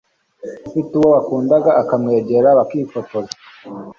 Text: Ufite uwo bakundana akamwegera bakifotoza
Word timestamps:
Ufite 0.67 0.91
uwo 0.95 1.07
bakundana 1.13 1.71
akamwegera 1.81 2.49
bakifotoza 2.59 3.35